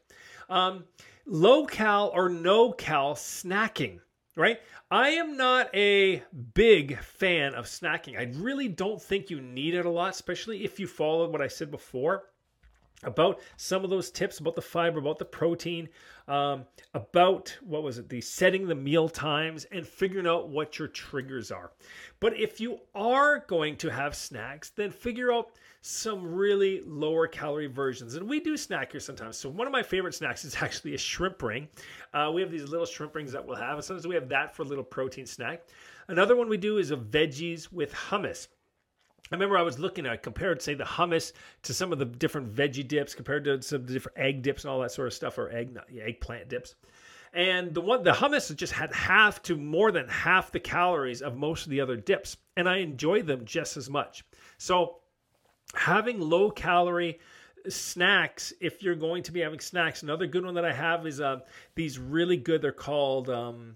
[0.50, 0.86] Um,
[1.26, 4.00] low cal or no cal snacking,
[4.36, 4.60] right?
[4.92, 8.18] I am not a big fan of snacking.
[8.18, 11.48] I really don't think you need it a lot, especially if you follow what I
[11.48, 12.26] said before
[13.04, 15.88] about some of those tips about the fiber, about the protein,
[16.28, 20.88] um, about what was it, the setting the meal times and figuring out what your
[20.88, 21.72] triggers are.
[22.20, 27.68] But if you are going to have snacks, then figure out some really lower calorie
[27.68, 28.16] versions.
[28.16, 29.38] And we do snack here sometimes.
[29.38, 31.68] So one of my favorite snacks is actually a shrimp ring.
[32.14, 33.76] Uh, we have these little shrimp rings that we'll have.
[33.76, 35.68] And sometimes we have that for a little protein snack.
[36.08, 38.48] Another one we do is a veggies with hummus.
[39.32, 42.54] I remember I was looking at compared, say, the hummus to some of the different
[42.54, 45.50] veggie dips, compared to some different egg dips and all that sort of stuff, or
[45.52, 46.76] egg, yeah, eggplant dips.
[47.34, 51.36] And the one, the hummus just had half to more than half the calories of
[51.36, 54.24] most of the other dips, and I enjoy them just as much.
[54.58, 55.00] So,
[55.76, 57.20] having low calorie
[57.68, 61.20] snacks, if you're going to be having snacks, another good one that I have is
[61.20, 61.40] uh,
[61.76, 62.62] these really good.
[62.62, 63.76] They're called um,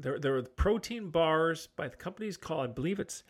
[0.00, 3.22] they're they're protein bars by the company's called I believe it's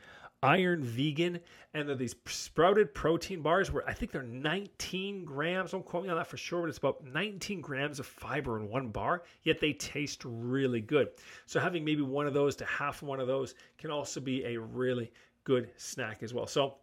[0.46, 1.40] Iron Vegan,
[1.74, 5.72] and they're these sprouted protein bars where I think they're 19 grams.
[5.72, 8.68] Don't quote me on that for sure, but it's about 19 grams of fiber in
[8.68, 11.08] one bar, yet they taste really good.
[11.46, 14.56] So having maybe one of those to half one of those can also be a
[14.56, 15.10] really
[15.42, 16.46] good snack as well.
[16.46, 16.76] So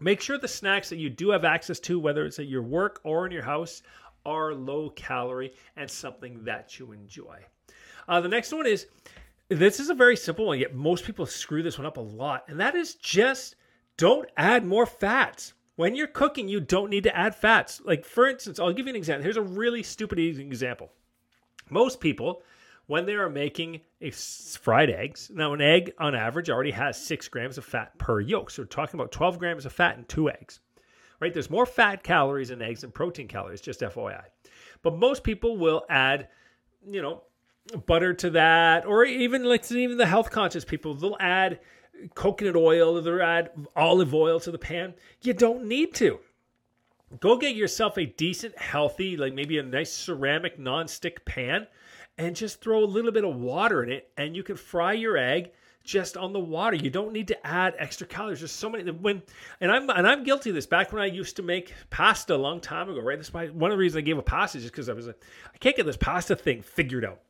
[0.00, 3.00] make sure the snacks that you do have access to, whether it's at your work
[3.04, 3.82] or in your house,
[4.24, 7.44] are low calorie and something that you enjoy.
[8.08, 8.86] Uh, the next one is
[9.48, 12.44] this is a very simple one, yet most people screw this one up a lot.
[12.48, 13.56] And that is just
[13.96, 15.54] don't add more fats.
[15.76, 17.80] When you're cooking, you don't need to add fats.
[17.84, 19.22] Like, for instance, I'll give you an example.
[19.22, 20.90] Here's a really stupid example.
[21.70, 22.42] Most people,
[22.86, 23.80] when they are making
[24.60, 28.50] fried eggs, now an egg on average already has six grams of fat per yolk.
[28.50, 30.60] So we're talking about 12 grams of fat in two eggs,
[31.20, 31.32] right?
[31.32, 34.24] There's more fat calories in eggs than protein calories, just FYI.
[34.82, 36.28] But most people will add,
[36.90, 37.22] you know,
[37.86, 41.60] butter to that, or even like even the health conscious people, they'll add
[42.14, 44.94] coconut oil, they'll add olive oil to the pan.
[45.22, 46.20] You don't need to.
[47.20, 51.66] go get yourself a decent, healthy, like maybe a nice ceramic non-stick pan,
[52.18, 55.16] and just throw a little bit of water in it, and you can fry your
[55.16, 55.52] egg
[55.84, 56.76] just on the water.
[56.76, 58.40] You don't need to add extra calories.
[58.40, 59.22] There's so many when
[59.60, 60.66] and I'm and I'm guilty of this.
[60.66, 63.16] Back when I used to make pasta a long time ago, right?
[63.16, 65.06] That's why one of the reasons I gave up pasta is just because I was
[65.06, 65.22] like,
[65.54, 67.20] I can't get this pasta thing figured out.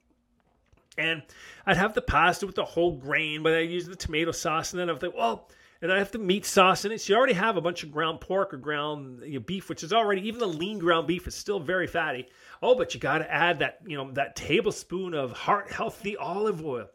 [0.98, 1.22] And
[1.64, 4.80] I'd have the pasta with the whole grain, but I use the tomato sauce, and
[4.80, 5.48] then I'd think, well,
[5.80, 7.00] and I have the meat sauce in it.
[7.00, 9.84] So you already have a bunch of ground pork or ground you know, beef, which
[9.84, 12.26] is already even the lean ground beef is still very fatty.
[12.62, 16.64] Oh, but you got to add that you know that tablespoon of heart healthy olive
[16.64, 16.86] oil.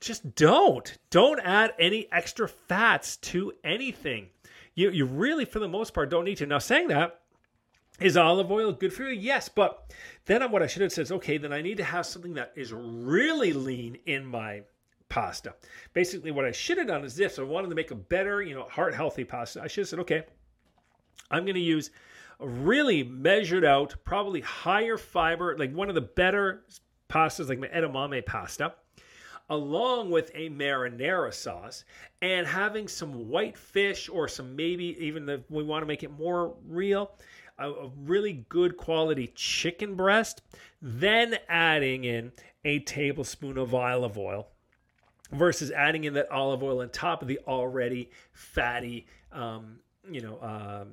[0.00, 4.28] Just don't don't add any extra fats to anything.
[4.74, 6.46] You you really for the most part don't need to.
[6.46, 7.19] Now saying that,
[8.00, 9.20] is olive oil good for you?
[9.20, 9.92] Yes, but
[10.26, 11.38] then what I should have said is okay.
[11.38, 14.62] Then I need to have something that is really lean in my
[15.08, 15.54] pasta.
[15.92, 18.54] Basically, what I should have done is this: I wanted to make a better, you
[18.54, 19.60] know, heart healthy pasta.
[19.62, 20.24] I should have said, okay,
[21.30, 21.90] I'm going to use
[22.40, 26.64] a really measured out, probably higher fiber, like one of the better
[27.10, 28.72] pastas, like my edamame pasta,
[29.50, 31.84] along with a marinara sauce,
[32.22, 36.10] and having some white fish or some maybe even the we want to make it
[36.10, 37.12] more real
[37.60, 40.42] a, a really good quality chicken breast,
[40.80, 42.32] then adding in
[42.64, 44.48] a tablespoon of olive oil
[45.32, 49.78] versus adding in that olive oil on top of the already fatty um,
[50.10, 50.84] you know, uh,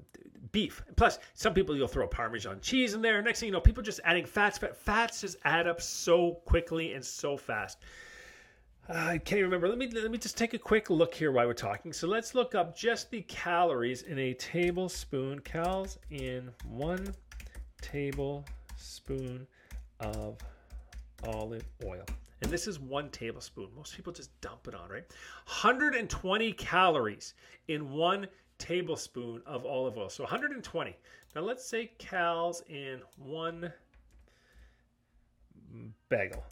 [0.52, 0.84] beef.
[0.96, 3.22] Plus, some people you'll throw Parmesan cheese in there.
[3.22, 4.60] Next thing you know, people just adding fats.
[4.60, 7.80] But fats just add up so quickly and so fast.
[8.90, 9.68] I can't remember.
[9.68, 11.92] Let me let me just take a quick look here while we're talking.
[11.92, 15.42] So let's look up just the calories in a tablespoon.
[15.42, 17.14] Cals in one
[17.82, 19.46] tablespoon
[20.00, 20.38] of
[21.26, 22.06] olive oil.
[22.42, 23.68] And this is one tablespoon.
[23.76, 25.06] Most people just dump it on, right?
[25.46, 27.34] 120 calories
[27.68, 28.26] in one
[28.58, 30.10] tablespoon of olive oil.
[30.10, 30.96] So 120.
[31.36, 33.74] Now let's say cals in one
[36.08, 36.46] bagel.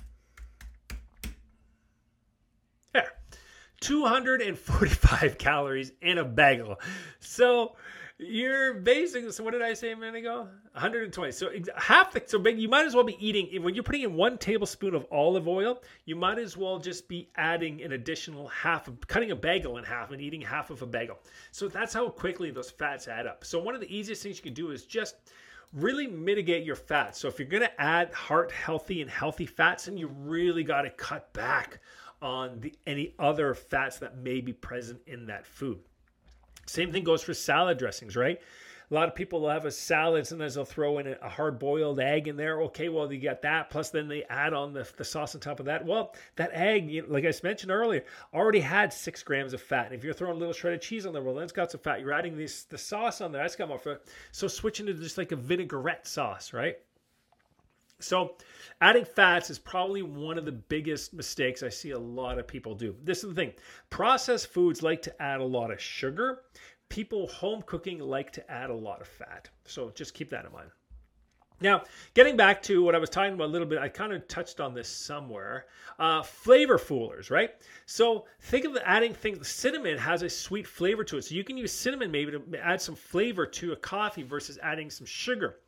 [3.86, 6.80] 245 calories in a bagel.
[7.20, 7.76] So
[8.18, 10.48] you're basically so what did I say a minute ago?
[10.72, 11.32] 120.
[11.32, 14.40] So half the so you might as well be eating when you're putting in one
[14.40, 19.06] tablespoon of olive oil, you might as well just be adding an additional half of
[19.06, 21.20] cutting a bagel in half and eating half of a bagel.
[21.52, 23.46] So that's how quickly those fats add up.
[23.46, 25.16] So one of the easiest things you can do is just
[25.74, 27.20] really mitigate your fats.
[27.20, 30.84] So if you're going to add heart healthy and healthy fats, then you really got
[30.84, 31.82] to cut back
[32.26, 35.80] on the, any other fats that may be present in that food.
[36.66, 38.42] Same thing goes for salad dressings, right?
[38.90, 42.00] A lot of people will have a salad, sometimes they'll throw in a hard boiled
[42.00, 42.62] egg in there.
[42.64, 43.70] Okay, well, you got that.
[43.70, 45.86] Plus, then they add on the, the sauce on top of that.
[45.86, 49.88] Well, that egg, you know, like I mentioned earlier, already had six grams of fat.
[49.88, 51.82] And if you're throwing a little shredded cheese on there, well, then it's got some
[51.82, 52.00] fat.
[52.00, 54.02] You're adding this the sauce on there, that's got more fat.
[54.32, 56.78] So switching to just like a vinaigrette sauce, right?
[58.00, 58.36] So,
[58.82, 62.76] adding fats is probably one of the biggest mistakes I see a lot of people
[62.76, 62.96] do.
[63.04, 63.54] This is the thing
[63.90, 66.42] processed foods like to add a lot of sugar.
[66.90, 69.50] People home cooking like to add a lot of fat.
[69.66, 70.70] So, just keep that in mind.
[71.62, 74.28] Now, getting back to what I was talking about a little bit, I kind of
[74.28, 75.68] touched on this somewhere.
[75.98, 77.52] Uh, flavor foolers, right?
[77.86, 79.48] So think of adding things.
[79.48, 82.82] Cinnamon has a sweet flavor to it, so you can use cinnamon maybe to add
[82.82, 85.60] some flavor to a coffee versus adding some sugar.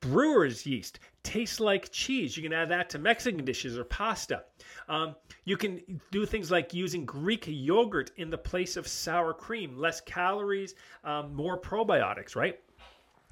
[0.00, 2.36] Brewer's yeast tastes like cheese.
[2.36, 4.44] You can add that to Mexican dishes or pasta.
[4.88, 9.76] Um, you can do things like using Greek yogurt in the place of sour cream,
[9.76, 12.58] less calories, um, more probiotics, right?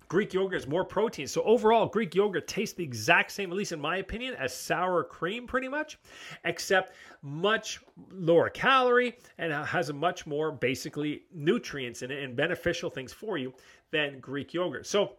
[0.09, 1.27] Greek yogurt is more protein.
[1.27, 5.05] So overall, Greek yogurt tastes the exact same, at least in my opinion, as sour
[5.05, 5.99] cream pretty much,
[6.45, 13.13] except much lower calorie and has much more basically nutrients in it and beneficial things
[13.13, 13.53] for you
[13.91, 14.87] than Greek yogurt.
[14.87, 15.17] So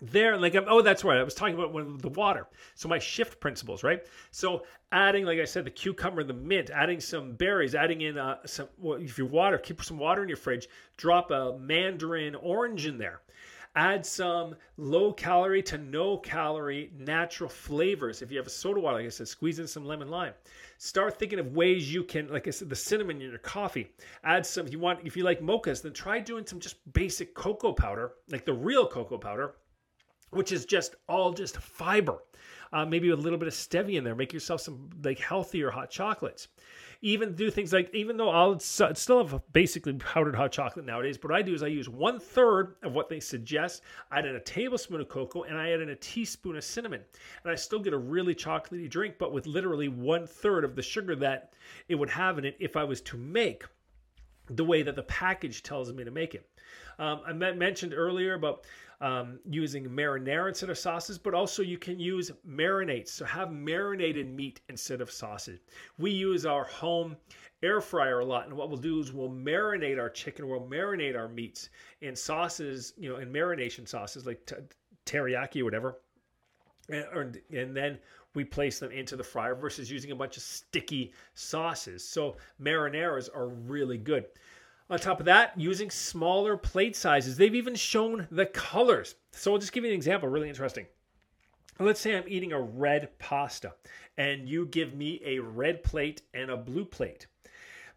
[0.00, 3.40] there like oh that's right i was talking about one the water so my shift
[3.40, 8.00] principles right so adding like i said the cucumber the mint adding some berries adding
[8.00, 11.56] in uh, some well, if you water keep some water in your fridge drop a
[11.58, 13.20] mandarin orange in there
[13.76, 18.22] add some low calorie to no calorie natural flavors.
[18.22, 20.32] If you have a soda water, like I said, squeeze in some lemon lime.
[20.78, 23.90] Start thinking of ways you can, like I said, the cinnamon in your coffee.
[24.22, 27.34] Add some, if you want, if you like mochas, then try doing some just basic
[27.34, 29.54] cocoa powder, like the real cocoa powder,
[30.30, 32.18] which is just all just fiber.
[32.72, 34.16] Uh, maybe a little bit of stevia in there.
[34.16, 36.48] Make yourself some like healthier hot chocolates
[37.04, 41.30] even do things like even though I'll still have basically powdered hot chocolate nowadays, but
[41.30, 43.82] what I do is I use one third of what they suggest.
[44.10, 47.02] I add in a tablespoon of cocoa and I add in a teaspoon of cinnamon,
[47.42, 50.82] and I still get a really chocolatey drink, but with literally one third of the
[50.82, 51.52] sugar that
[51.88, 53.64] it would have in it if I was to make
[54.48, 56.48] the way that the package tells me to make it.
[56.98, 58.64] Um, I mentioned earlier about
[59.04, 63.08] um, using marinara instead of sauces, but also you can use marinades.
[63.08, 65.60] So have marinated meat instead of sausage.
[65.98, 67.14] We use our home
[67.62, 71.18] air fryer a lot, and what we'll do is we'll marinate our chicken, we'll marinate
[71.18, 71.68] our meats
[72.00, 74.56] in sauces, you know, in marination sauces like t-
[75.04, 75.98] teriyaki or whatever,
[76.88, 77.98] and, and then
[78.34, 82.02] we place them into the fryer versus using a bunch of sticky sauces.
[82.02, 84.24] So marinaras are really good.
[84.90, 87.36] On top of that, using smaller plate sizes.
[87.36, 89.14] They've even shown the colors.
[89.32, 90.86] So I'll just give you an example, really interesting.
[91.80, 93.74] Let's say I'm eating a red pasta
[94.16, 97.26] and you give me a red plate and a blue plate.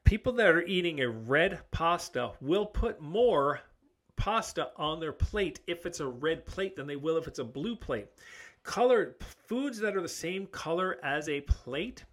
[0.04, 3.60] People that are eating a red pasta will put more
[4.16, 7.44] pasta on their plate if it's a red plate than they will if it's a
[7.44, 8.08] blue plate.
[8.64, 12.06] Colored foods that are the same color as a plate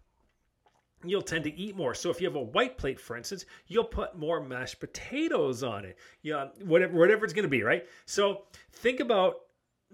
[1.07, 1.95] you'll tend to eat more.
[1.95, 5.85] So if you have a white plate, for instance, you'll put more mashed potatoes on
[5.85, 5.99] it.
[6.23, 7.87] Yeah, whatever whatever it's going to be, right?
[8.07, 9.37] So think about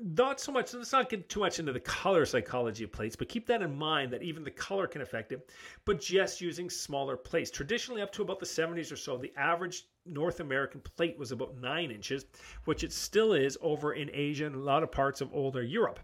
[0.02, 0.72] not so much.
[0.72, 3.76] Let's not get too much into the color psychology of plates, but keep that in
[3.76, 5.50] mind that even the color can affect it.
[5.84, 9.84] But just using smaller plates, traditionally up to about the 70s or so, the average
[10.06, 12.24] North American plate was about nine inches,
[12.64, 16.00] which it still is over in Asia and a lot of parts of older Europe.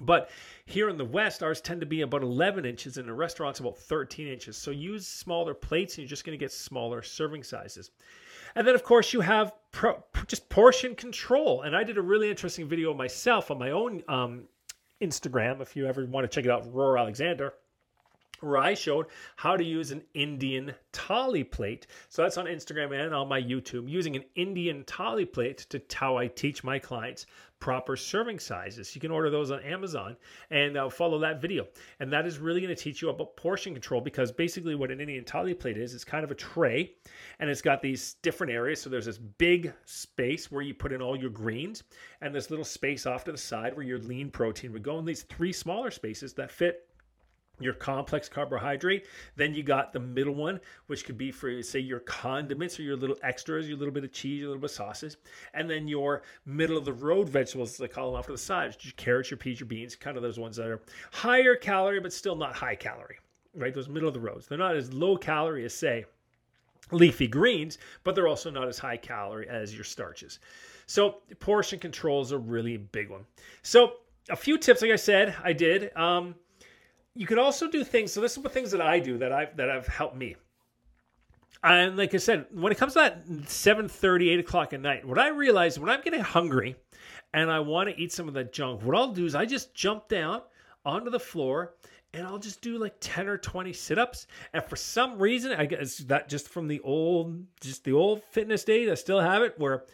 [0.00, 0.30] But
[0.66, 3.78] here in the West, ours tend to be about 11 inches, and the restaurants about
[3.78, 4.56] 13 inches.
[4.56, 7.90] So use smaller plates, and you're just going to get smaller serving sizes.
[8.54, 11.62] And then, of course, you have pro- just portion control.
[11.62, 14.44] And I did a really interesting video myself on my own um,
[15.00, 15.60] Instagram.
[15.60, 17.54] If you ever want to check it out, Roar Alexander
[18.40, 19.06] where I showed
[19.36, 21.86] how to use an Indian thali plate.
[22.08, 26.16] So that's on Instagram and on my YouTube, using an Indian thali plate to how
[26.16, 27.26] I teach my clients
[27.58, 28.94] proper serving sizes.
[28.94, 30.16] You can order those on Amazon
[30.50, 31.66] and uh, follow that video.
[32.00, 35.00] And that is really going to teach you about portion control because basically what an
[35.00, 36.92] Indian thali plate is, it's kind of a tray
[37.38, 38.80] and it's got these different areas.
[38.82, 41.82] So there's this big space where you put in all your greens
[42.20, 45.06] and this little space off to the side where your lean protein would go, and
[45.06, 46.88] these three smaller spaces that fit
[47.60, 49.06] your complex carbohydrate.
[49.36, 52.96] Then you got the middle one, which could be for say your condiments or your
[52.96, 55.16] little extras, your little bit of cheese, your little bit of sauces,
[55.54, 58.38] and then your middle of the road vegetables, as they call them off to the
[58.38, 60.82] side, your carrots, your peas, your beans, kind of those ones that are
[61.12, 63.18] higher calorie but still not high calorie,
[63.54, 63.74] right?
[63.74, 64.46] Those middle of the roads.
[64.46, 66.04] They're not as low calorie as say
[66.92, 70.38] leafy greens, but they're also not as high calorie as your starches.
[70.86, 73.24] So portion control is a really big one.
[73.62, 73.94] So
[74.30, 75.96] a few tips, like I said, I did.
[75.96, 76.34] Um,
[77.16, 78.12] you can also do things.
[78.12, 80.36] So this is the things that I do that I've that have helped me.
[81.64, 85.06] And like I said, when it comes to that 7 30, 8 o'clock at night,
[85.06, 86.76] what I realize when I'm getting hungry
[87.32, 89.74] and I want to eat some of that junk, what I'll do is I just
[89.74, 90.42] jump down
[90.84, 91.74] onto the floor
[92.12, 94.26] and I'll just do like 10 or 20 sit-ups.
[94.52, 98.64] And for some reason, I guess that just from the old, just the old fitness
[98.64, 99.84] days, I still have it where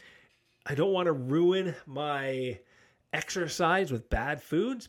[0.66, 2.58] I don't want to ruin my
[3.12, 4.88] exercise with bad foods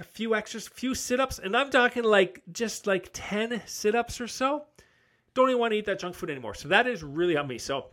[0.00, 4.64] a few extras, few sit-ups, and I'm talking like just like 10 sit-ups or so.
[5.34, 6.54] Don't even want to eat that junk food anymore.
[6.54, 7.58] So that is really on me.
[7.58, 7.86] So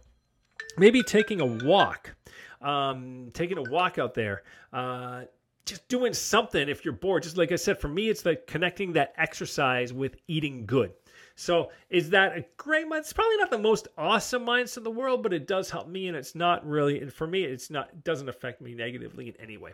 [0.77, 2.15] maybe taking a walk,
[2.61, 4.43] um, taking a walk out there,
[4.73, 5.23] uh,
[5.65, 7.23] just doing something if you're bored.
[7.23, 10.93] Just like I said, for me, it's like connecting that exercise with eating good.
[11.41, 12.99] So is that a great mind?
[12.99, 16.07] It's probably not the most awesome mindset in the world, but it does help me,
[16.07, 17.01] and it's not really.
[17.01, 17.89] And for me, it's not.
[17.89, 19.71] It doesn't affect me negatively in any way.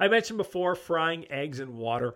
[0.00, 2.14] I mentioned before frying eggs in water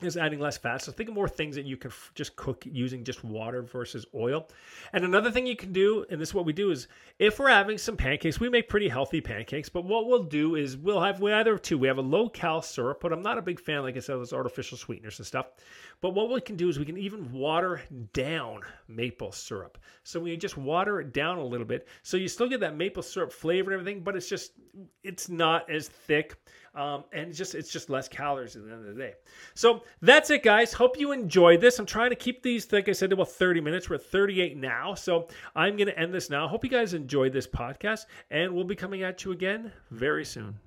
[0.00, 0.80] is adding less fat.
[0.82, 4.06] So think of more things that you can f- just cook using just water versus
[4.14, 4.46] oil.
[4.92, 6.86] And another thing you can do, and this is what we do, is
[7.18, 9.68] if we're having some pancakes, we make pretty healthy pancakes.
[9.68, 11.78] But what we'll do is we'll have we either two.
[11.78, 14.14] We have a low cal syrup, but I'm not a big fan, like I said,
[14.14, 15.46] of those artificial sweeteners and stuff.
[16.00, 17.82] But what we can do is we can even water
[18.12, 19.78] down maple syrup.
[20.04, 23.02] So we just water it down a little bit, so you still get that maple
[23.02, 24.52] syrup flavor and everything, but it's just
[25.02, 26.36] it's not as thick.
[26.74, 29.14] Um, and just it's just less calories at the end of the day.
[29.54, 30.72] So that's it, guys.
[30.72, 31.78] Hope you enjoyed this.
[31.78, 33.88] I'm trying to keep these, like I said, about 30 minutes.
[33.88, 36.46] We're at 38 now, so I'm going to end this now.
[36.46, 40.58] Hope you guys enjoyed this podcast, and we'll be coming at you again very soon.